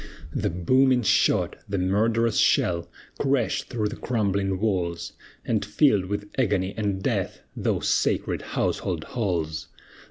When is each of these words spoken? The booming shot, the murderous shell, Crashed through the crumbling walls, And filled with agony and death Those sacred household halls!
The 0.33 0.49
booming 0.49 1.03
shot, 1.03 1.57
the 1.69 1.77
murderous 1.77 2.37
shell, 2.39 2.89
Crashed 3.19 3.69
through 3.69 3.89
the 3.89 3.95
crumbling 3.95 4.59
walls, 4.59 5.13
And 5.45 5.63
filled 5.63 6.05
with 6.05 6.27
agony 6.39 6.73
and 6.75 7.03
death 7.03 7.41
Those 7.55 7.87
sacred 7.87 8.41
household 8.41 9.03
halls! 9.03 9.67